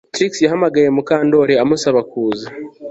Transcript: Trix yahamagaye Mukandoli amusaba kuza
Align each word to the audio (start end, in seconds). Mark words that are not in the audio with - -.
Trix 0.13 0.31
yahamagaye 0.45 0.87
Mukandoli 0.95 1.53
amusaba 1.63 1.99
kuza 2.11 2.47